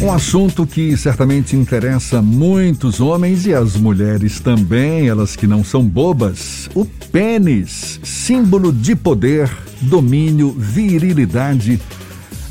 Um 0.00 0.12
assunto 0.12 0.64
que 0.64 0.96
certamente 0.96 1.56
interessa 1.56 2.22
muitos 2.22 3.00
homens 3.00 3.44
e 3.46 3.52
as 3.52 3.76
mulheres 3.76 4.38
também, 4.38 5.08
elas 5.08 5.34
que 5.34 5.44
não 5.44 5.64
são 5.64 5.84
bobas. 5.84 6.70
O 6.72 6.84
pênis, 6.84 7.98
símbolo 8.04 8.72
de 8.72 8.94
poder, 8.94 9.50
domínio, 9.82 10.52
virilidade. 10.56 11.80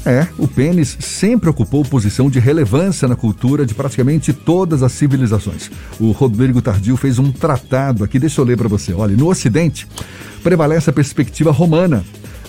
É, 0.05 0.27
o 0.37 0.45
pênis 0.45 0.97
sempre 0.99 1.49
ocupou 1.49 1.85
posição 1.85 2.29
de 2.29 2.37
relevância 2.37 3.07
na 3.07 3.15
cultura 3.15 3.65
de 3.65 3.73
praticamente 3.73 4.33
todas 4.33 4.83
as 4.83 4.91
civilizações. 4.91 5.71
O 6.01 6.11
Rodrigo 6.11 6.61
Tardio 6.61 6.97
fez 6.97 7.17
um 7.17 7.31
tratado 7.31 8.03
aqui, 8.03 8.19
deixa 8.19 8.41
eu 8.41 8.45
ler 8.45 8.57
para 8.57 8.67
você. 8.67 8.93
Olha, 8.93 9.15
no 9.15 9.29
Ocidente 9.29 9.87
prevalece 10.43 10.89
a 10.89 10.93
perspectiva 10.93 11.51
romana, 11.51 12.03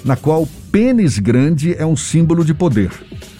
na 0.05 0.17
qual 0.17 0.49
pênis 0.73 1.21
grande 1.21 1.73
é 1.75 1.87
um 1.87 1.97
símbolo 1.97 2.45
de 2.45 2.53
poder 2.53 2.91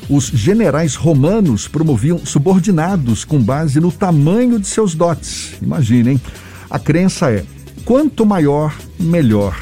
os 0.09 0.27
generais 0.27 0.95
romanos 0.95 1.69
promoviam 1.69 2.19
subordinados 2.25 3.25
com 3.25 3.43
base 3.43 3.81
no 3.81 3.93
tamanho 3.93 4.59
de 4.59 4.67
seus 4.67 4.95
dotes. 4.95 5.55
Imaginem. 5.61 6.21
A 6.71 6.79
crença 6.79 7.31
é: 7.31 7.45
quanto 7.85 8.25
maior, 8.25 8.75
melhor. 8.99 9.57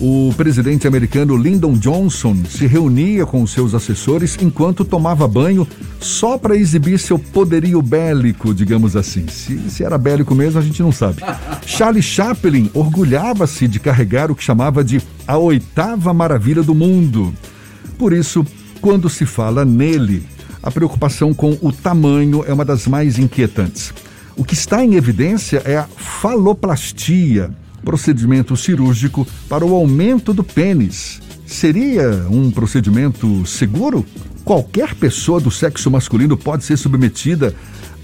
O 0.00 0.32
presidente 0.36 0.86
americano 0.86 1.36
Lyndon 1.36 1.72
Johnson 1.72 2.36
se 2.48 2.66
reunia 2.66 3.26
com 3.26 3.44
seus 3.46 3.74
assessores 3.74 4.38
enquanto 4.40 4.84
tomava 4.84 5.26
banho 5.26 5.66
só 6.00 6.38
para 6.38 6.56
exibir 6.56 6.98
seu 6.98 7.18
poderio 7.18 7.82
bélico, 7.82 8.54
digamos 8.54 8.94
assim. 8.94 9.26
Se, 9.28 9.58
se, 9.70 9.84
era 9.84 9.98
bélico 9.98 10.34
mesmo, 10.34 10.60
a 10.60 10.62
gente 10.62 10.82
não 10.82 10.92
sabe. 10.92 11.22
Charlie 11.66 12.02
Chaplin 12.02 12.70
orgulhava-se 12.74 13.66
de 13.66 13.80
carregar 13.80 14.30
o 14.30 14.36
que 14.36 14.44
chamava 14.44 14.84
de 14.84 15.02
a 15.26 15.36
oitava 15.36 16.14
maravilha 16.14 16.62
do 16.62 16.74
mundo. 16.74 17.34
Por 17.98 18.12
isso, 18.12 18.46
quando 18.80 19.08
se 19.08 19.26
fala 19.26 19.64
nele, 19.64 20.22
a 20.62 20.70
preocupação 20.70 21.32
com 21.32 21.58
o 21.60 21.72
tamanho 21.72 22.44
é 22.46 22.52
uma 22.52 22.64
das 22.64 22.86
mais 22.86 23.18
inquietantes. 23.18 23.92
O 24.36 24.44
que 24.44 24.54
está 24.54 24.84
em 24.84 24.94
evidência 24.94 25.62
é 25.64 25.76
a 25.76 25.84
faloplastia, 25.84 27.50
procedimento 27.84 28.56
cirúrgico 28.56 29.26
para 29.48 29.64
o 29.64 29.74
aumento 29.74 30.32
do 30.32 30.44
pênis. 30.44 31.20
Seria 31.46 32.26
um 32.30 32.50
procedimento 32.50 33.44
seguro? 33.46 34.04
Qualquer 34.44 34.94
pessoa 34.94 35.40
do 35.40 35.50
sexo 35.50 35.90
masculino 35.90 36.36
pode 36.36 36.64
ser 36.64 36.76
submetida 36.76 37.54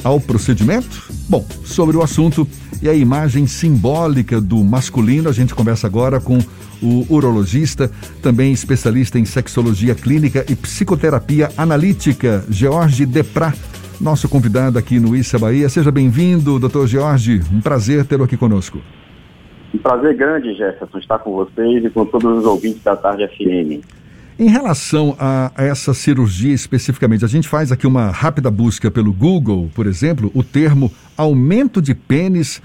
ao 0.04 0.20
procedimento? 0.20 1.02
Bom, 1.28 1.44
sobre 1.64 1.96
o 1.96 2.02
assunto 2.02 2.46
e 2.82 2.88
a 2.88 2.94
imagem 2.94 3.46
simbólica 3.46 4.40
do 4.40 4.62
masculino, 4.62 5.28
a 5.28 5.32
gente 5.32 5.54
conversa 5.54 5.86
agora 5.86 6.20
com 6.20 6.38
o 6.82 7.06
urologista, 7.08 7.90
também 8.22 8.52
especialista 8.52 9.18
em 9.18 9.24
sexologia 9.24 9.94
clínica 9.94 10.44
e 10.48 10.54
psicoterapia 10.54 11.48
analítica, 11.56 12.44
George 12.50 13.06
Deprat, 13.06 13.58
nosso 14.00 14.28
convidado 14.28 14.78
aqui 14.78 15.00
no 15.00 15.16
Issa 15.16 15.38
Bahia. 15.38 15.68
Seja 15.68 15.90
bem-vindo, 15.90 16.58
doutor 16.58 16.86
George. 16.86 17.40
Um 17.52 17.60
prazer 17.60 18.04
tê-lo 18.04 18.24
aqui 18.24 18.36
conosco. 18.36 18.80
Um 19.72 19.78
prazer 19.78 20.14
grande, 20.14 20.54
Jefferson, 20.54 20.98
estar 20.98 21.18
com 21.20 21.32
vocês 21.32 21.84
e 21.84 21.90
com 21.90 22.04
todos 22.04 22.38
os 22.38 22.44
ouvintes 22.44 22.82
da 22.82 22.94
Tarde 22.96 23.26
FM. 23.28 23.82
Em 24.36 24.48
relação 24.48 25.16
a 25.16 25.52
essa 25.56 25.94
cirurgia 25.94 26.52
especificamente, 26.52 27.24
a 27.24 27.28
gente 27.28 27.48
faz 27.48 27.70
aqui 27.70 27.86
uma 27.86 28.10
rápida 28.10 28.50
busca 28.50 28.90
pelo 28.90 29.12
Google, 29.12 29.70
por 29.72 29.86
exemplo, 29.86 30.28
o 30.34 30.42
termo 30.42 30.90
aumento 31.16 31.80
de 31.80 31.94
pênis 31.94 32.60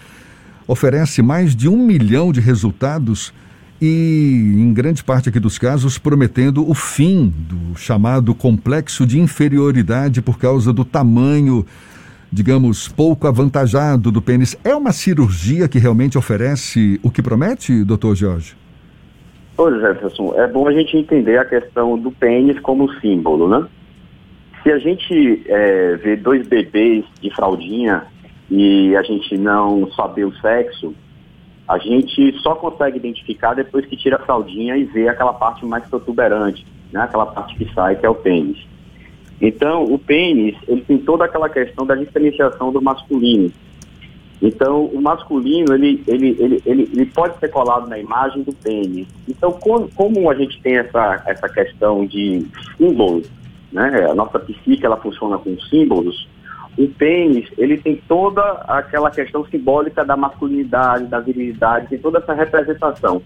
oferece 0.66 1.22
mais 1.22 1.56
de 1.56 1.70
um 1.70 1.78
milhão 1.78 2.32
de 2.32 2.40
resultados 2.40 3.32
e, 3.80 4.56
em 4.58 4.74
grande 4.74 5.04
parte 5.04 5.30
aqui 5.30 5.40
dos 5.40 5.60
casos, 5.60 6.00
prometendo 6.00 6.68
o 6.68 6.74
fim 6.74 7.32
do 7.48 7.78
chamado 7.78 8.34
complexo 8.34 9.06
de 9.06 9.20
inferioridade 9.20 10.24
por 10.24 10.40
causa 10.40 10.74
do 10.74 10.84
tamanho, 10.84 11.64
digamos, 12.32 12.88
pouco 12.88 13.28
avantajado 13.28 14.12
do 14.12 14.24
pênis. 14.24 14.56
É 14.64 14.76
uma 14.76 14.92
cirurgia 14.92 15.68
que 15.68 15.78
realmente 15.78 16.18
oferece 16.18 17.00
o 17.04 17.12
que 17.12 17.22
promete, 17.22 17.84
doutor 17.84 18.16
Jorge? 18.16 18.56
Oi, 19.60 19.78
Jefferson, 19.78 20.34
é 20.38 20.48
bom 20.48 20.70
a 20.70 20.72
gente 20.72 20.96
entender 20.96 21.38
a 21.38 21.44
questão 21.44 22.00
do 22.00 22.12
pênis 22.12 22.58
como 22.62 22.90
símbolo, 23.02 23.50
né? 23.50 23.68
Se 24.64 24.72
a 24.72 24.78
gente 24.78 25.44
é, 25.48 25.98
vê 25.98 26.16
dois 26.16 26.48
bebês 26.48 27.04
de 27.20 27.30
fraldinha 27.36 28.06
e 28.50 28.96
a 28.96 29.02
gente 29.04 29.38
não 29.38 29.92
saber 29.92 30.24
o 30.24 30.34
sexo, 30.38 30.96
a 31.68 31.78
gente 31.78 32.32
só 32.40 32.56
consegue 32.56 33.00
identificar 33.00 33.54
depois 33.54 33.86
que 33.86 33.98
tira 33.98 34.16
a 34.16 34.26
fraldinha 34.26 34.78
e 34.78 34.86
vê 34.86 35.10
aquela 35.10 35.34
parte 35.34 35.66
mais 35.66 35.86
protuberante, 35.90 36.66
né? 36.94 37.02
aquela 37.02 37.26
parte 37.26 37.54
que 37.58 37.70
sai, 37.74 37.98
que 37.98 38.06
é 38.06 38.10
o 38.10 38.16
pênis. 38.16 38.66
Então, 39.42 39.84
o 39.84 40.00
pênis, 40.00 40.56
ele 40.70 40.86
tem 40.88 41.00
toda 41.00 41.26
aquela 41.26 41.50
questão 41.50 41.86
da 41.86 41.96
diferenciação 41.96 42.72
do 42.72 42.82
masculino. 42.82 43.52
Então, 44.42 44.86
o 44.86 45.02
masculino, 45.02 45.74
ele, 45.74 46.02
ele, 46.08 46.36
ele, 46.40 46.62
ele, 46.66 47.06
pode 47.08 47.38
ser 47.40 47.50
colado 47.50 47.90
na 47.90 48.00
imagem 48.00 48.42
do 48.44 48.54
pênis. 48.54 49.06
Então, 49.28 49.52
como, 49.52 49.90
como 49.90 50.30
a 50.30 50.36
gente 50.36 50.62
tem 50.62 50.78
essa, 50.78 51.22
essa 51.26 51.50
questão 51.50 52.06
de 52.06 52.46
símbolos, 52.78 53.30
né? 53.72 54.08
a 54.10 54.16
nossa 54.16 54.40
psique, 54.40 54.86
ela 54.86 54.96
funciona 54.96 55.38
com 55.38 55.60
símbolos, 55.60 56.28
o 56.78 56.88
pênis, 56.88 57.50
ele 57.58 57.78
tem 57.78 57.98
toda 58.08 58.42
aquela 58.66 59.12
questão 59.12 59.46
simbólica 59.48 60.06
da 60.06 60.16
masculinidade, 60.16 61.08
da 61.08 61.20
virilidade, 61.20 61.88
tem 61.88 62.00
toda 62.00 62.20
essa 62.20 62.34
representação. 62.34 63.22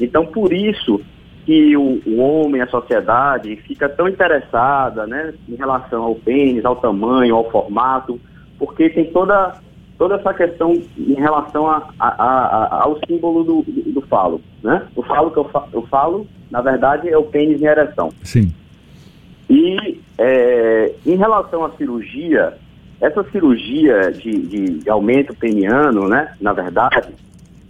Então, 0.00 0.26
por 0.26 0.52
isso 0.52 1.00
que 1.46 1.76
o, 1.76 2.00
o 2.04 2.18
homem, 2.18 2.60
a 2.60 2.66
sociedade, 2.66 3.54
fica 3.56 3.88
tão 3.88 4.08
interessada 4.08 5.06
né, 5.06 5.32
em 5.48 5.54
relação 5.54 6.02
ao 6.02 6.14
pênis, 6.16 6.64
ao 6.64 6.76
tamanho, 6.76 7.36
ao 7.36 7.50
formato, 7.50 8.20
porque 8.58 8.90
tem 8.90 9.04
toda, 9.12 9.54
toda 10.00 10.14
essa 10.14 10.32
questão 10.32 10.82
em 10.96 11.12
relação 11.12 11.68
a, 11.68 11.86
a, 12.00 12.08
a, 12.08 12.84
ao 12.84 12.98
símbolo 13.06 13.44
do, 13.44 13.62
do, 13.62 13.92
do, 13.92 14.00
falo. 14.06 14.40
Né? 14.62 14.82
O 14.96 15.02
falo 15.02 15.30
que 15.30 15.36
eu, 15.36 15.44
fa, 15.44 15.68
eu 15.74 15.86
falo, 15.88 16.26
na 16.50 16.62
verdade, 16.62 17.06
é 17.06 17.18
o 17.18 17.24
pênis 17.24 17.60
em 17.60 17.66
ereção. 17.66 18.10
Sim. 18.22 18.50
E 19.50 20.00
é, 20.16 20.94
em 21.04 21.16
relação 21.16 21.66
à 21.66 21.70
cirurgia, 21.72 22.54
essa 22.98 23.22
cirurgia 23.24 24.10
de, 24.10 24.78
de 24.78 24.88
aumento 24.88 25.34
peniano, 25.34 26.08
né, 26.08 26.34
na 26.40 26.54
verdade, 26.54 27.10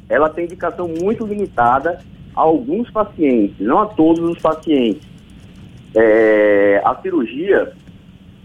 ela 0.08 0.30
tem 0.30 0.44
indicação 0.44 0.86
muito 0.86 1.26
limitada 1.26 1.98
a 2.36 2.42
alguns 2.42 2.88
pacientes, 2.92 3.58
não 3.58 3.80
a 3.80 3.86
todos 3.86 4.20
os 4.20 4.38
pacientes. 4.38 5.02
É, 5.96 6.80
a 6.84 6.94
cirurgia, 6.94 7.72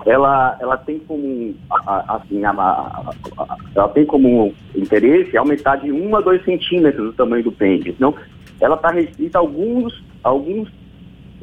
ela, 0.05 0.57
ela 0.59 0.77
tem 0.77 0.99
como, 0.99 1.55
assim, 1.69 2.45
a, 2.45 2.51
a, 2.51 3.13
a, 3.37 3.57
ela 3.75 3.87
tem 3.89 4.05
como 4.05 4.53
interesse 4.75 5.35
aumentar 5.35 5.77
de 5.77 5.91
1 5.91 6.15
a 6.15 6.21
2 6.21 6.45
centímetros 6.45 7.09
o 7.09 7.13
tamanho 7.13 7.43
do 7.43 7.51
pênis. 7.51 7.87
Então, 7.87 8.13
ela 8.61 8.75
está 8.75 8.89
restrita 8.89 9.37
a 9.37 9.41
alguns, 9.41 10.03
alguns, 10.23 10.69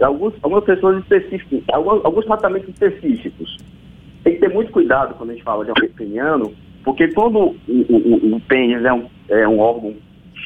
alguns, 0.01 0.35
algumas 0.43 0.65
pessoas 0.65 0.99
específicas, 0.99 1.63
alguns, 1.73 2.05
alguns 2.05 2.25
tratamentos 2.25 2.69
específicos 2.69 3.57
tem 4.23 4.35
que 4.35 4.41
ter 4.41 4.49
muito 4.49 4.73
cuidado 4.73 5.15
quando 5.15 5.31
a 5.31 5.33
gente 5.35 5.45
fala 5.45 5.65
de 5.65 5.71
aumento 5.71 5.95
peniano, 5.95 6.53
porque 6.85 7.09
quando 7.09 7.39
o, 7.39 7.57
o, 7.69 8.37
o 8.37 8.41
pênis 8.41 8.85
é 8.85 8.93
um, 8.93 9.07
é 9.29 9.49
um 9.49 9.59
órgão 9.59 9.95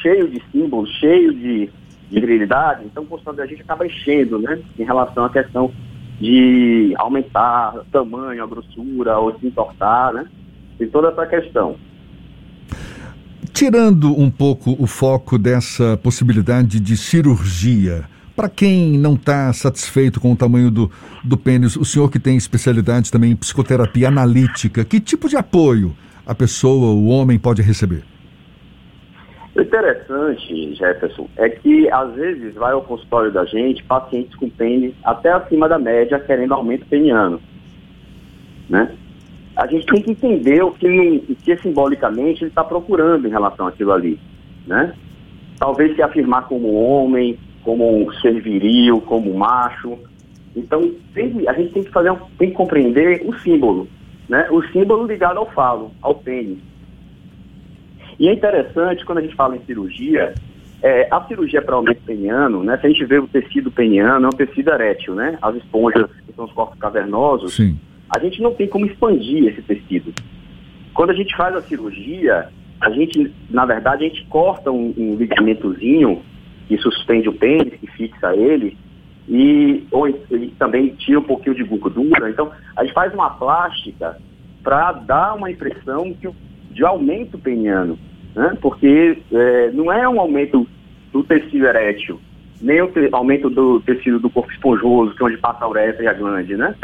cheio 0.03 0.29
de 0.29 0.43
símbolos, 0.51 0.91
cheio 0.99 1.33
de, 1.33 1.71
de 2.11 2.21
virilidade, 2.21 2.85
então 2.85 3.03
o 3.03 3.07
constante 3.07 3.37
da 3.37 3.47
gente 3.47 3.63
acaba 3.63 3.87
enchendo, 3.87 4.39
né, 4.39 4.59
em 4.79 4.85
relação 4.85 5.25
à 5.25 5.31
questão 5.31 5.71
de 6.21 6.95
aumentar 6.99 7.77
o 7.77 7.85
tamanho, 7.85 8.43
a 8.43 8.47
grossura, 8.47 9.19
ou 9.19 9.39
se 9.39 9.47
entortar, 9.47 10.13
né, 10.13 10.27
tem 10.79 10.89
toda 10.89 11.09
essa 11.09 11.27
questão. 11.27 11.77
Tirando 13.53 14.19
um 14.19 14.31
pouco 14.31 14.77
o 14.79 14.87
foco 14.87 15.39
dessa 15.39 15.97
possibilidade 15.97 16.79
de 16.81 16.97
cirurgia, 16.97 18.05
para 18.35 18.49
quem 18.51 18.99
não 18.99 19.15
está 19.15 19.51
satisfeito 19.53 20.21
com 20.21 20.33
o 20.33 20.37
tamanho 20.37 20.71
do, 20.71 20.91
do 21.25 21.39
pênis, 21.39 21.75
o 21.77 21.85
senhor 21.85 22.11
que 22.11 22.19
tem 22.19 22.37
especialidade 22.37 23.11
também 23.11 23.33
em 23.33 23.37
psicoterapia 23.37 24.09
analítica, 24.09 24.85
que 24.85 25.01
tipo 25.01 25.29
de 25.29 25.37
apoio 25.37 25.97
a 26.27 26.35
pessoa, 26.35 26.93
o 26.93 27.07
homem, 27.07 27.39
pode 27.39 27.63
receber? 27.63 28.03
O 29.57 29.63
interessante, 29.63 30.75
Jefferson, 30.75 31.27
é 31.35 31.49
que 31.49 31.91
às 31.91 32.13
vezes 32.15 32.55
vai 32.55 32.73
ao 32.73 32.83
consultório 32.83 33.33
da 33.33 33.47
gente 33.47 33.83
pacientes 33.85 34.35
com 34.35 34.51
pênis 34.51 34.95
até 35.03 35.33
acima 35.33 35.67
da 35.67 35.79
média 35.79 36.21
querendo 36.21 36.53
aumento 36.53 36.85
peniano. 36.85 37.41
Né? 38.69 38.95
A 39.57 39.67
gente 39.67 39.87
tem 39.87 40.03
que 40.03 40.11
entender 40.11 40.63
o 40.63 40.73
que, 40.73 41.25
o 41.31 41.35
que 41.37 41.57
simbolicamente 41.57 42.43
ele 42.43 42.51
está 42.51 42.63
procurando 42.63 43.27
em 43.27 43.31
relação 43.31 43.67
àquilo 43.67 43.93
ali. 43.93 44.21
Né? 44.67 44.93
Talvez 45.59 45.97
se 45.97 46.03
afirmar 46.03 46.47
como 46.49 46.75
homem, 46.75 47.39
como 47.63 48.13
ser 48.21 48.39
viril, 48.43 49.01
como 49.01 49.33
macho. 49.33 49.99
Então, 50.55 50.93
tem, 51.15 51.49
a 51.49 51.55
gente 51.55 51.73
tem 51.73 51.83
que 51.83 51.91
fazer, 51.91 52.15
tem 52.37 52.51
que 52.51 52.57
compreender 52.57 53.23
o 53.25 53.33
símbolo, 53.39 53.89
né? 54.29 54.49
O 54.51 54.63
símbolo 54.69 55.07
ligado 55.07 55.39
ao 55.39 55.51
falo, 55.51 55.91
ao 56.01 56.15
pênis. 56.15 56.59
E 58.19 58.29
é 58.29 58.33
interessante 58.33 59.05
quando 59.05 59.19
a 59.19 59.23
gente 59.23 59.35
fala 59.35 59.57
em 59.57 59.65
cirurgia, 59.65 60.35
é, 60.83 61.09
a 61.11 61.21
cirurgia 61.23 61.63
para 61.63 61.75
aumento 61.75 62.03
peniano, 62.03 62.63
né? 62.63 62.79
Se 62.79 62.87
a 62.87 62.91
gente 62.91 63.05
vê 63.05 63.19
o 63.19 63.27
tecido 63.27 63.71
peniano, 63.71 64.27
é 64.27 64.29
um 64.29 64.37
tecido 64.37 64.71
erétil, 64.71 65.15
né? 65.15 65.39
As 65.43 65.55
esponjas, 65.57 66.09
que 66.27 66.33
são 66.35 66.45
os 66.45 66.53
corpos 66.53 66.79
cavernosos, 66.79 67.55
Sim. 67.55 67.79
a 68.09 68.19
gente 68.19 68.41
não 68.41 68.55
tem 68.55 68.69
como 68.69 68.87
expandir 68.87 69.49
esse 69.49 69.63
tecido. 69.63 70.13
Quando 70.95 71.11
a 71.11 71.15
gente 71.15 71.37
faz 71.37 71.55
a 71.55 71.63
cirurgia, 71.63 72.49
a 72.81 72.91
gente, 72.91 73.33
na 73.51 73.65
verdade, 73.65 74.05
a 74.05 74.09
gente 74.09 74.25
corta 74.27 74.71
um, 74.71 74.95
um 74.97 75.17
ligamentozinho 75.17 76.23
que 76.69 76.77
suspende 76.79 77.29
o 77.29 77.33
pênis, 77.33 77.75
que 77.81 77.87
fixa 77.87 78.35
ele, 78.35 78.77
e, 79.29 79.85
ou, 79.91 80.09
e 80.09 80.55
também 80.59 80.89
tira 80.91 81.19
um 81.19 81.23
pouquinho 81.23 81.55
de 81.55 81.65
gordura. 81.65 82.31
Então, 82.31 82.51
a 82.77 82.85
gente 82.85 82.95
faz 82.95 83.13
uma 83.13 83.31
plástica 83.31 84.19
para 84.63 84.93
dar 84.93 85.35
uma 85.35 85.51
impressão 85.51 86.13
que, 86.15 86.29
de 86.77 86.85
aumento 86.85 87.39
peniano, 87.39 87.99
né? 88.35 88.57
porque 88.61 89.19
é, 89.33 89.71
não 89.73 89.91
é 89.91 90.07
um 90.07 90.21
aumento 90.21 90.69
do 91.11 91.25
tecido 91.25 91.65
erétil, 91.65 92.21
nem 92.61 92.83
o 92.83 92.89
te, 92.89 93.09
aumento 93.13 93.49
do 93.49 93.81
tecido 93.81 94.21
do 94.21 94.29
corpo 94.29 94.53
esponjoso, 94.53 95.15
que 95.15 95.23
é 95.23 95.27
onde 95.27 95.39
passa 95.39 95.65
a 95.65 95.69
uretra 95.69 96.05
e 96.05 96.07
a 96.07 96.13
glande, 96.13 96.55
né? 96.55 96.75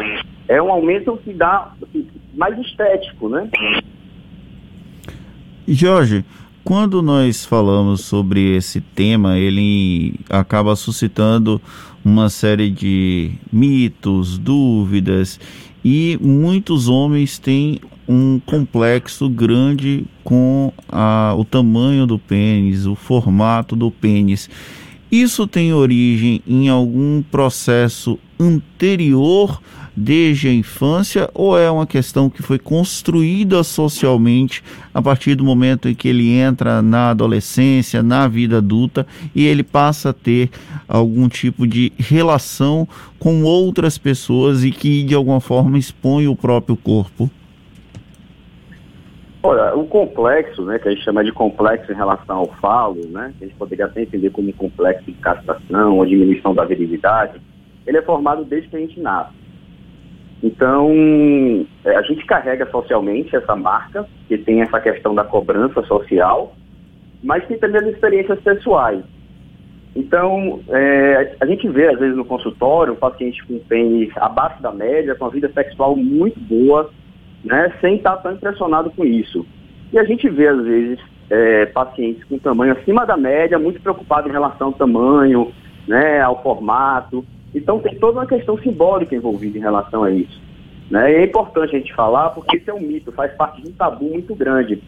É 0.48 0.62
um 0.62 0.72
aumento 0.72 1.18
que 1.22 1.34
dá 1.34 1.72
assim, 1.82 2.06
mais 2.34 2.58
estético, 2.58 3.28
né? 3.28 3.48
Jorge, 5.68 6.24
quando 6.64 7.02
nós 7.02 7.44
falamos 7.44 8.00
sobre 8.00 8.56
esse 8.56 8.80
tema, 8.80 9.38
ele 9.38 10.14
acaba 10.30 10.74
suscitando 10.74 11.60
uma 12.02 12.30
série 12.30 12.70
de 12.70 13.32
mitos, 13.52 14.38
dúvidas, 14.38 15.38
e 15.84 16.18
muitos 16.20 16.88
homens 16.88 17.38
têm 17.38 17.80
um 18.08 18.40
complexo 18.44 19.28
grande 19.28 20.04
com 20.24 20.72
a, 20.88 21.34
o 21.36 21.44
tamanho 21.44 22.06
do 22.06 22.18
pênis, 22.18 22.86
o 22.86 22.94
formato 22.94 23.74
do 23.74 23.90
pênis. 23.90 24.48
Isso 25.10 25.46
tem 25.46 25.72
origem 25.72 26.40
em 26.46 26.68
algum 26.68 27.22
processo 27.22 28.18
anterior 28.38 29.60
desde 29.96 30.48
a 30.48 30.52
infância 30.52 31.28
ou 31.34 31.58
é 31.58 31.70
uma 31.70 31.86
questão 31.86 32.30
que 32.30 32.42
foi 32.42 32.58
construída 32.58 33.62
socialmente 33.62 34.62
a 34.92 35.00
partir 35.00 35.34
do 35.34 35.44
momento 35.44 35.88
em 35.88 35.94
que 35.94 36.08
ele 36.08 36.32
entra 36.32 36.80
na 36.82 37.10
adolescência, 37.10 38.02
na 38.02 38.26
vida 38.26 38.58
adulta 38.58 39.06
e 39.34 39.46
ele 39.46 39.62
passa 39.62 40.10
a 40.10 40.12
ter 40.12 40.50
algum 40.88 41.28
tipo 41.28 41.66
de 41.66 41.92
relação 41.98 42.86
com 43.18 43.42
outras 43.44 43.98
pessoas 43.98 44.64
e 44.64 44.70
que 44.70 45.02
de 45.02 45.14
alguma 45.14 45.40
forma 45.40 45.78
expõe 45.78 46.26
o 46.26 46.36
próprio 46.36 46.76
corpo? 46.76 47.30
Olha, 49.44 49.74
o 49.74 49.86
complexo, 49.86 50.62
né, 50.62 50.78
que 50.78 50.88
a 50.88 50.92
gente 50.92 51.02
chama 51.02 51.24
de 51.24 51.32
complexo 51.32 51.90
em 51.90 51.96
relação 51.96 52.38
ao 52.38 52.46
falo, 52.60 53.08
né, 53.08 53.32
que 53.36 53.44
a 53.44 53.48
gente 53.48 53.56
poderia 53.56 53.86
até 53.86 54.02
entender 54.02 54.30
como 54.30 54.52
complexo 54.52 55.04
de 55.04 55.12
castração 55.14 55.98
ou 55.98 56.06
diminuição 56.06 56.54
da 56.54 56.64
virilidade, 56.64 57.40
ele 57.84 57.98
é 57.98 58.02
formado 58.02 58.44
desde 58.44 58.68
que 58.68 58.76
a 58.76 58.78
gente 58.78 59.00
nasce. 59.00 59.41
Então, 60.42 60.90
é, 61.84 61.94
a 61.94 62.02
gente 62.02 62.26
carrega 62.26 62.68
socialmente 62.70 63.36
essa 63.36 63.54
marca, 63.54 64.06
que 64.26 64.36
tem 64.36 64.60
essa 64.60 64.80
questão 64.80 65.14
da 65.14 65.22
cobrança 65.22 65.82
social, 65.84 66.54
mas 67.22 67.46
tem 67.46 67.58
também 67.58 67.82
as 67.82 67.88
experiências 67.88 68.40
pessoais. 68.40 69.04
Então, 69.94 70.60
é, 70.68 71.36
a 71.40 71.46
gente 71.46 71.68
vê, 71.68 71.88
às 71.88 71.98
vezes, 71.98 72.16
no 72.16 72.24
consultório, 72.24 72.94
um 72.94 72.96
paciente 72.96 73.44
com 73.46 73.58
pênis 73.60 74.10
abaixo 74.16 74.60
da 74.62 74.72
média, 74.72 75.14
com 75.14 75.26
a 75.26 75.28
vida 75.28 75.50
sexual 75.52 75.94
muito 75.94 76.40
boa, 76.40 76.90
né, 77.44 77.72
sem 77.80 77.96
estar 77.96 78.16
tão 78.16 78.32
impressionado 78.32 78.90
com 78.90 79.04
isso. 79.04 79.46
E 79.92 79.98
a 79.98 80.04
gente 80.04 80.28
vê, 80.28 80.48
às 80.48 80.64
vezes, 80.64 80.98
é, 81.30 81.66
pacientes 81.66 82.24
com 82.24 82.38
tamanho 82.38 82.72
acima 82.72 83.04
da 83.04 83.16
média, 83.16 83.58
muito 83.58 83.80
preocupados 83.80 84.28
em 84.28 84.32
relação 84.32 84.68
ao 84.68 84.72
tamanho, 84.72 85.52
né, 85.86 86.20
ao 86.20 86.42
formato. 86.42 87.24
Então 87.54 87.78
tem 87.80 87.94
toda 87.98 88.18
uma 88.18 88.26
questão 88.26 88.58
simbólica 88.58 89.14
envolvida 89.14 89.58
em 89.58 89.60
relação 89.60 90.04
a 90.04 90.10
isso. 90.10 90.40
Né? 90.90 91.12
É 91.12 91.24
importante 91.24 91.74
a 91.74 91.78
gente 91.78 91.94
falar 91.94 92.30
porque 92.30 92.56
isso 92.56 92.70
é 92.70 92.74
um 92.74 92.80
mito, 92.80 93.12
faz 93.12 93.32
parte 93.34 93.62
de 93.62 93.68
um 93.68 93.72
tabu 93.72 94.04
muito 94.04 94.34
grande. 94.34 94.82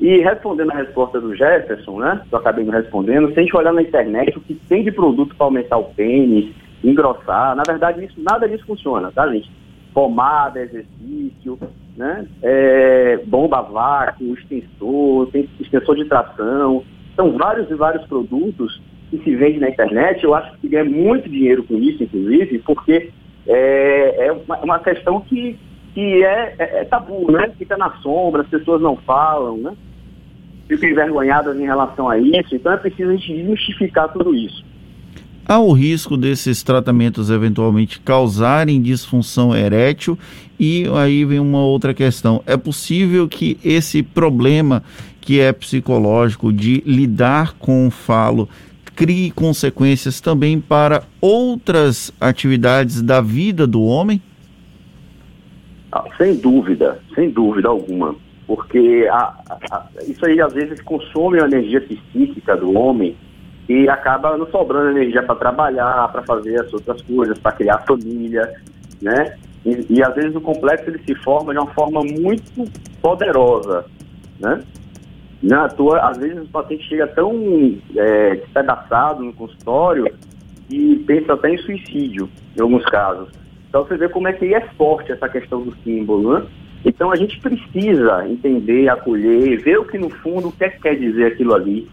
E 0.00 0.18
respondendo 0.18 0.72
a 0.72 0.76
resposta 0.76 1.20
do 1.20 1.34
Jefferson, 1.34 2.00
né, 2.00 2.20
que 2.28 2.34
eu 2.34 2.38
acabei 2.38 2.64
me 2.64 2.70
respondendo, 2.70 3.32
se 3.32 3.38
a 3.38 3.42
gente 3.42 3.56
olhar 3.56 3.72
na 3.72 3.82
internet 3.82 4.36
o 4.36 4.40
que 4.40 4.54
tem 4.54 4.82
de 4.82 4.90
produto 4.90 5.34
para 5.36 5.46
aumentar 5.46 5.78
o 5.78 5.84
pênis, 5.84 6.52
engrossar, 6.82 7.54
na 7.54 7.62
verdade 7.66 8.04
isso, 8.04 8.20
nada 8.20 8.48
disso 8.48 8.66
funciona, 8.66 9.12
tá 9.12 9.26
gente? 9.32 9.50
Pomada, 9.92 10.60
exercício, 10.60 11.58
né? 11.96 12.26
É, 12.42 13.18
bomba 13.24 13.62
vácuo, 13.62 14.34
extensor, 14.34 15.28
tem 15.30 15.48
extensor 15.60 15.94
de 15.94 16.04
tração, 16.06 16.82
são 17.14 17.38
vários 17.38 17.70
e 17.70 17.74
vários 17.74 18.04
produtos 18.06 18.82
que 19.18 19.24
se 19.24 19.36
vende 19.36 19.60
na 19.60 19.68
internet, 19.68 20.22
eu 20.24 20.34
acho 20.34 20.56
que 20.58 20.68
ganha 20.68 20.84
muito 20.84 21.28
dinheiro 21.28 21.62
com 21.64 21.76
isso, 21.78 22.02
inclusive, 22.02 22.58
porque 22.60 23.10
é, 23.46 24.26
é 24.26 24.32
uma, 24.32 24.58
uma, 24.58 24.78
questão 24.78 25.20
que, 25.20 25.58
que 25.94 26.24
é, 26.24 26.54
é, 26.58 26.80
é, 26.80 26.84
tabu, 26.84 27.30
né? 27.30 27.50
Fica 27.58 27.76
na 27.76 27.90
sombra, 27.98 28.42
as 28.42 28.48
pessoas 28.48 28.80
não 28.80 28.96
falam, 28.96 29.58
né? 29.58 29.72
Ficam 30.66 30.88
envergonhadas 30.88 31.56
em 31.58 31.64
relação 31.64 32.08
a 32.08 32.18
isso, 32.18 32.54
então 32.54 32.72
é 32.72 32.76
preciso 32.76 33.10
a 33.10 33.16
gente 33.16 33.34
desmistificar 33.34 34.12
tudo 34.12 34.34
isso. 34.34 34.64
Há 35.46 35.58
o 35.58 35.72
risco 35.72 36.16
desses 36.16 36.62
tratamentos 36.62 37.28
eventualmente 37.28 38.00
causarem 38.00 38.80
disfunção 38.80 39.54
erétil 39.54 40.18
e 40.58 40.86
aí 40.94 41.22
vem 41.26 41.38
uma 41.38 41.60
outra 41.60 41.92
questão. 41.92 42.42
É 42.46 42.56
possível 42.56 43.28
que 43.28 43.58
esse 43.62 44.02
problema 44.02 44.82
que 45.20 45.40
é 45.40 45.52
psicológico 45.52 46.50
de 46.50 46.82
lidar 46.86 47.54
com 47.58 47.86
o 47.86 47.90
falo 47.90 48.48
crie 48.94 49.30
consequências 49.30 50.20
também 50.20 50.60
para 50.60 51.02
outras 51.20 52.12
atividades 52.20 53.02
da 53.02 53.20
vida 53.20 53.66
do 53.66 53.82
homem? 53.82 54.20
Ah, 55.92 56.04
sem 56.16 56.36
dúvida, 56.36 57.00
sem 57.14 57.30
dúvida 57.30 57.68
alguma. 57.68 58.16
Porque 58.46 59.08
a, 59.10 59.34
a, 59.70 59.86
isso 60.06 60.24
aí 60.26 60.40
às 60.40 60.52
vezes 60.52 60.80
consome 60.82 61.40
a 61.40 61.46
energia 61.46 61.80
psíquica 61.80 62.56
do 62.56 62.76
homem 62.76 63.16
e 63.68 63.88
acaba 63.88 64.36
não 64.36 64.46
sobrando 64.50 64.90
energia 64.90 65.22
para 65.22 65.36
trabalhar, 65.36 66.08
para 66.08 66.22
fazer 66.22 66.60
as 66.60 66.72
outras 66.72 67.00
coisas, 67.02 67.38
para 67.38 67.52
criar 67.52 67.78
família, 67.78 68.52
né? 69.00 69.36
E, 69.64 69.86
e, 69.88 70.02
às 70.02 70.14
vezes 70.14 70.36
o 70.36 70.40
complexo 70.42 70.90
ele 70.90 71.00
se 71.06 71.14
forma 71.14 71.54
de 71.54 71.58
uma 71.58 71.72
forma 71.72 72.02
muito 72.02 72.70
poderosa, 73.00 73.86
né? 74.38 74.62
Não 75.42 75.64
à 75.64 75.68
toa, 75.68 76.00
às 76.00 76.18
vezes 76.18 76.42
o 76.42 76.48
paciente 76.48 76.88
chega 76.88 77.06
tão 77.08 77.32
é, 77.96 78.36
despedaçado 78.36 79.22
no 79.22 79.32
consultório 79.32 80.12
e 80.70 80.96
pensa 81.06 81.34
até 81.34 81.50
em 81.50 81.58
suicídio, 81.58 82.28
em 82.56 82.62
alguns 82.62 82.84
casos. 82.86 83.28
Então 83.68 83.84
você 83.84 83.96
vê 83.96 84.08
como 84.08 84.28
é 84.28 84.32
que 84.32 84.54
é 84.54 84.60
forte 84.76 85.12
essa 85.12 85.28
questão 85.28 85.62
do 85.62 85.74
símbolo, 85.82 86.38
né? 86.38 86.46
Então 86.84 87.10
a 87.10 87.16
gente 87.16 87.40
precisa 87.40 88.28
entender, 88.28 88.88
acolher, 88.88 89.60
ver 89.62 89.78
o 89.78 89.84
que 89.84 89.98
no 89.98 90.10
fundo, 90.10 90.48
o 90.48 90.54
é 90.60 90.68
que 90.68 90.80
quer 90.80 90.96
dizer 90.96 91.26
aquilo 91.26 91.54
ali, 91.54 91.88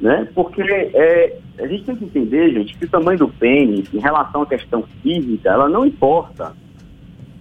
né? 0.00 0.26
Porque 0.34 0.62
é, 0.62 1.38
a 1.58 1.66
gente 1.66 1.84
tem 1.84 1.96
que 1.96 2.04
entender, 2.04 2.50
gente, 2.52 2.76
que 2.76 2.86
o 2.86 2.88
tamanho 2.88 3.18
do 3.18 3.28
pênis, 3.28 3.92
em 3.92 3.98
relação 3.98 4.42
à 4.42 4.46
questão 4.46 4.82
física, 5.02 5.50
ela 5.50 5.68
não 5.68 5.84
importa. 5.84 6.52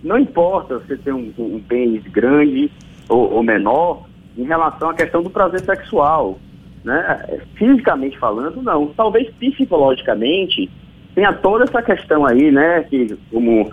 Não 0.04 0.18
importa 0.20 0.78
você 0.80 0.98
ter 0.98 1.14
um, 1.14 1.32
um 1.38 1.60
pênis 1.60 2.04
grande 2.04 2.70
ou, 3.08 3.34
ou 3.34 3.44
menor, 3.44 4.09
em 4.40 4.44
relação 4.44 4.90
à 4.90 4.94
questão 4.94 5.22
do 5.22 5.30
prazer 5.30 5.60
sexual. 5.62 6.40
Né? 6.84 7.42
Fisicamente 7.56 8.18
falando, 8.18 8.62
não. 8.62 8.88
Talvez 8.88 9.30
psicologicamente 9.36 10.70
tenha 11.14 11.34
toda 11.34 11.66
essa 11.66 11.82
questão 11.82 12.26
aí, 12.26 12.50
né? 12.52 12.84
Que 12.84 13.18
como 13.30 13.70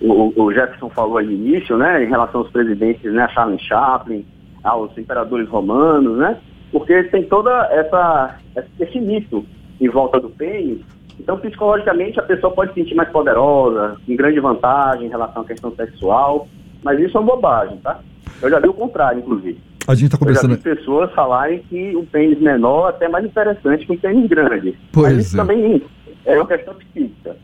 o, 0.00 0.42
o 0.42 0.52
Jefferson 0.52 0.90
falou 0.90 1.16
aí 1.16 1.26
no 1.26 1.32
início, 1.32 1.78
né? 1.78 2.04
Em 2.04 2.08
relação 2.08 2.42
aos 2.42 2.50
presidentes, 2.50 3.10
né? 3.10 3.26
Charles 3.28 3.62
Chaplin, 3.62 4.26
aos 4.62 4.96
imperadores 4.98 5.48
romanos, 5.48 6.18
né? 6.18 6.36
Porque 6.70 7.02
tem 7.04 7.22
toda 7.24 7.50
essa 7.72 8.36
esse 8.78 9.00
mito 9.00 9.46
em 9.80 9.88
volta 9.88 10.20
do 10.20 10.28
pênis. 10.28 10.80
Então, 11.18 11.38
psicologicamente, 11.38 12.20
a 12.20 12.22
pessoa 12.22 12.52
pode 12.52 12.72
se 12.72 12.80
sentir 12.80 12.94
mais 12.94 13.08
poderosa, 13.10 13.96
com 14.06 14.16
grande 14.16 14.40
vantagem 14.40 15.06
em 15.06 15.10
relação 15.10 15.42
à 15.42 15.44
questão 15.44 15.74
sexual, 15.74 16.46
mas 16.82 16.98
isso 16.98 17.16
é 17.16 17.20
uma 17.20 17.34
bobagem, 17.34 17.78
tá? 17.78 18.00
Eu 18.42 18.50
já 18.50 18.58
vi 18.58 18.68
o 18.68 18.74
contrário, 18.74 19.20
inclusive. 19.20 19.69
A 19.86 19.94
gente 19.94 20.06
está 20.06 20.18
conversando. 20.18 20.52
Eu 20.52 20.60
já 20.62 20.70
vi 20.70 20.76
pessoas 20.76 21.12
falarem 21.12 21.62
que 21.68 21.96
o 21.96 22.04
pênis 22.04 22.40
menor 22.40 22.86
é 22.86 22.90
até 22.90 23.08
mais 23.08 23.24
interessante 23.24 23.86
que 23.86 23.92
o 23.92 23.98
pênis 23.98 24.28
grande. 24.28 24.78
Pois 24.92 25.14
Mas 25.14 25.26
isso 25.26 25.36
é. 25.36 25.40
também 25.40 25.82
é 26.24 26.36
uma 26.36 26.46
questão 26.46 26.74
psíquica. 26.74 27.36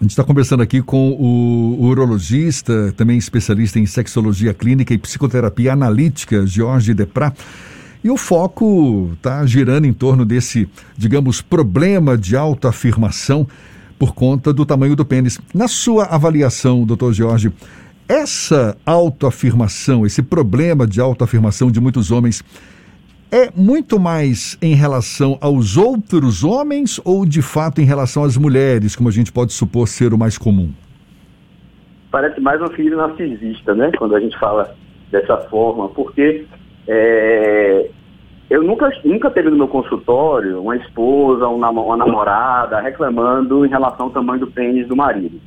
A 0.00 0.02
gente 0.02 0.12
está 0.12 0.24
conversando 0.24 0.62
aqui 0.62 0.80
com 0.80 1.10
o 1.12 1.84
urologista, 1.84 2.90
também 2.96 3.18
especialista 3.18 3.78
em 3.78 3.84
sexologia 3.84 4.54
clínica 4.54 4.94
e 4.94 4.98
psicoterapia 4.98 5.74
analítica, 5.74 6.46
Jorge 6.46 6.94
Deprat. 6.94 7.36
E 8.02 8.10
o 8.10 8.16
foco 8.16 9.10
está 9.12 9.44
girando 9.44 9.84
em 9.84 9.92
torno 9.92 10.24
desse, 10.24 10.66
digamos, 10.96 11.42
problema 11.42 12.16
de 12.16 12.34
autoafirmação 12.34 13.46
por 13.98 14.14
conta 14.14 14.54
do 14.54 14.64
tamanho 14.64 14.96
do 14.96 15.04
pênis. 15.04 15.38
Na 15.54 15.68
sua 15.68 16.04
avaliação, 16.04 16.86
doutor 16.86 17.12
Jorge, 17.12 17.52
essa 18.12 18.76
autoafirmação, 18.84 20.04
esse 20.04 20.22
problema 20.22 20.86
de 20.86 21.00
autoafirmação 21.00 21.70
de 21.70 21.80
muitos 21.80 22.10
homens, 22.10 22.42
é 23.30 23.50
muito 23.54 24.00
mais 24.00 24.58
em 24.60 24.74
relação 24.74 25.38
aos 25.40 25.76
outros 25.76 26.42
homens 26.42 27.00
ou 27.04 27.24
de 27.24 27.40
fato 27.40 27.80
em 27.80 27.84
relação 27.84 28.24
às 28.24 28.36
mulheres, 28.36 28.96
como 28.96 29.08
a 29.08 29.12
gente 29.12 29.30
pode 29.30 29.52
supor 29.52 29.86
ser 29.86 30.12
o 30.12 30.18
mais 30.18 30.36
comum? 30.36 30.72
parece 32.10 32.40
mais 32.40 32.60
uma 32.60 32.70
filha 32.70 32.96
narcisista, 32.96 33.74
né? 33.74 33.90
Quando 33.96 34.14
a 34.14 34.20
gente 34.20 34.38
fala 34.38 34.74
dessa 35.10 35.36
forma, 35.48 35.88
porque 35.88 36.46
é, 36.86 37.88
eu 38.48 38.62
nunca, 38.62 38.90
nunca 39.04 39.30
teve 39.30 39.50
no 39.50 39.56
meu 39.56 39.68
consultório 39.68 40.60
uma 40.60 40.76
esposa, 40.76 41.46
uma 41.46 41.96
namorada 41.96 42.80
reclamando 42.80 43.64
em 43.64 43.68
relação 43.68 44.06
ao 44.06 44.12
tamanho 44.12 44.40
do 44.40 44.46
pênis 44.48 44.86
do 44.88 44.96
marido, 44.96 45.40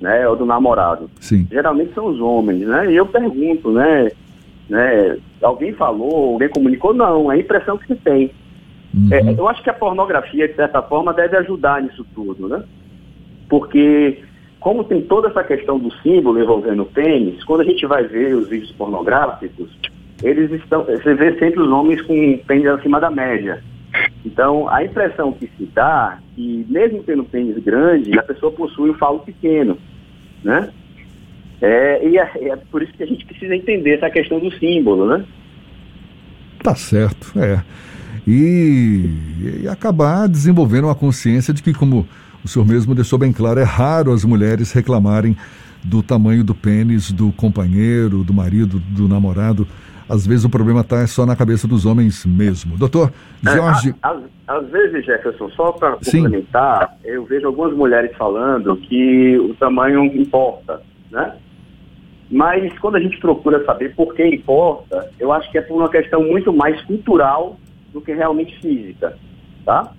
né? 0.00 0.28
Ou 0.28 0.36
do 0.36 0.46
namorado. 0.46 1.10
Sim. 1.20 1.46
Geralmente 1.50 1.94
são 1.94 2.06
os 2.06 2.20
homens, 2.20 2.66
né? 2.66 2.90
E 2.90 2.96
eu 2.96 3.06
pergunto, 3.06 3.70
né? 3.72 4.10
né 4.68 5.18
alguém 5.42 5.72
falou, 5.72 6.32
alguém 6.34 6.48
comunicou? 6.48 6.94
Não, 6.94 7.30
é 7.30 7.36
a 7.36 7.38
impressão 7.38 7.78
que 7.78 7.86
se 7.86 7.96
tem. 7.96 8.30
Uhum. 8.94 9.08
É, 9.12 9.32
eu 9.38 9.48
acho 9.48 9.62
que 9.62 9.70
a 9.70 9.74
pornografia, 9.74 10.48
de 10.48 10.54
certa 10.54 10.82
forma, 10.82 11.12
deve 11.12 11.36
ajudar 11.36 11.82
nisso 11.82 12.06
tudo, 12.14 12.48
né? 12.48 12.62
Porque, 13.48 14.22
como 14.60 14.84
tem 14.84 15.02
toda 15.02 15.28
essa 15.28 15.44
questão 15.44 15.78
do 15.78 15.92
símbolo 16.02 16.40
envolvendo 16.40 16.82
o 16.82 16.86
pênis, 16.86 17.42
quando 17.44 17.62
a 17.62 17.64
gente 17.64 17.84
vai 17.86 18.04
ver 18.04 18.34
os 18.34 18.48
vídeos 18.48 18.72
pornográficos, 18.72 19.68
eles 20.22 20.50
estão, 20.50 20.84
você 20.84 21.14
vê 21.14 21.38
sempre 21.38 21.60
os 21.60 21.70
homens 21.70 22.00
com 22.02 22.38
pênis 22.46 22.66
acima 22.66 23.00
da 23.00 23.10
média. 23.10 23.62
Então, 24.24 24.68
a 24.68 24.84
impressão 24.84 25.32
que 25.32 25.48
se 25.56 25.64
dá, 25.66 26.18
que 26.34 26.66
mesmo 26.68 27.02
tendo 27.02 27.24
pênis 27.24 27.62
grande, 27.62 28.18
a 28.18 28.22
pessoa 28.22 28.52
possui 28.52 28.90
um 28.90 28.94
falo 28.94 29.20
pequeno, 29.20 29.78
né? 30.42 30.70
É, 31.60 32.08
e 32.08 32.18
é, 32.18 32.30
é, 32.50 32.56
por 32.70 32.82
isso 32.82 32.92
que 32.92 33.02
a 33.02 33.06
gente 33.06 33.24
precisa 33.24 33.54
entender 33.54 33.96
essa 33.96 34.10
questão 34.10 34.38
do 34.38 34.50
símbolo, 34.58 35.08
né? 35.08 35.24
Tá 36.62 36.74
certo, 36.74 37.32
é. 37.38 37.62
E, 38.26 39.62
e 39.62 39.68
acabar 39.68 40.28
desenvolvendo 40.28 40.84
uma 40.84 40.94
consciência 40.94 41.52
de 41.52 41.62
que, 41.62 41.72
como 41.72 42.06
o 42.44 42.48
senhor 42.48 42.66
mesmo 42.66 42.94
deixou 42.94 43.18
bem 43.18 43.32
claro, 43.32 43.58
é 43.58 43.64
raro 43.64 44.12
as 44.12 44.24
mulheres 44.24 44.70
reclamarem 44.72 45.36
do 45.82 46.02
tamanho 46.02 46.44
do 46.44 46.54
pênis 46.54 47.10
do 47.10 47.32
companheiro, 47.32 48.22
do 48.22 48.32
marido, 48.32 48.78
do 48.90 49.08
namorado. 49.08 49.66
Às 50.08 50.26
vezes 50.26 50.44
o 50.44 50.50
problema 50.50 50.80
está 50.80 51.06
só 51.06 51.26
na 51.26 51.36
cabeça 51.36 51.68
dos 51.68 51.84
homens 51.84 52.24
mesmo. 52.24 52.76
Doutor 52.78 53.12
é, 53.46 53.50
Jorge. 53.50 53.90
É, 53.90 53.94
às, 54.02 54.18
às, 54.46 54.68
vezes, 54.70 55.04
Jefferson, 55.04 55.50
só 55.50 55.72
para 55.72 55.92
complementar, 55.92 56.96
eu 57.04 57.24
vejo 57.24 57.46
algumas 57.46 57.76
mulheres 57.76 58.16
falando 58.16 58.76
que 58.76 59.38
o 59.38 59.54
tamanho 59.54 60.04
importa, 60.04 60.80
né? 61.10 61.34
Mas 62.30 62.76
quando 62.78 62.96
a 62.96 63.00
gente 63.00 63.18
procura 63.18 63.64
saber 63.64 63.94
por 63.94 64.14
que 64.14 64.26
importa, 64.26 65.10
eu 65.18 65.32
acho 65.32 65.50
que 65.50 65.58
é 65.58 65.62
por 65.62 65.76
uma 65.76 65.88
questão 65.88 66.22
muito 66.22 66.52
mais 66.52 66.80
cultural 66.82 67.58
do 67.92 68.00
que 68.00 68.12
realmente 68.12 68.58
física, 68.60 69.16
tá? 69.64 69.92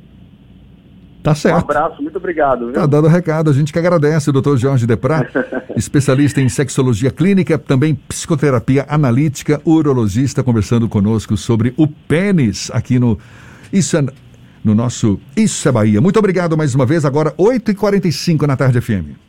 Tá 1.29 1.36
certo. 1.36 1.57
Um 1.57 1.59
abraço, 1.59 2.01
muito 2.01 2.17
obrigado. 2.17 2.65
Viu? 2.65 2.74
Tá 2.74 2.86
dado 2.88 3.05
o 3.05 3.09
recado, 3.09 3.50
a 3.51 3.53
gente 3.53 3.71
que 3.71 3.77
agradece, 3.77 4.29
o 4.29 4.33
doutor 4.33 4.57
Jorge 4.57 4.88
Deprat, 4.88 5.29
especialista 5.77 6.41
em 6.41 6.50
sexologia 6.50 7.12
clínica, 7.12 7.57
também 7.57 7.93
psicoterapia 7.93 8.86
analítica, 8.89 9.62
urologista, 9.63 10.43
conversando 10.43 10.89
conosco 10.89 11.38
sobre 11.38 11.74
o 11.77 11.88
pênis 11.88 12.71
aqui 12.74 12.98
no 12.98 13.19
Isso 13.71 13.95
é, 13.95 14.03
no 14.63 14.74
nosso 14.74 15.19
Isso 15.38 15.69
é 15.69 15.71
Bahia. 15.71 16.01
Muito 16.01 16.17
obrigado 16.17 16.57
mais 16.57 16.74
uma 16.74 16.86
vez, 16.86 17.05
agora 17.05 17.31
8h45 17.38 18.48
na 18.48 18.57
tarde 18.57 18.81
FM. 18.81 19.28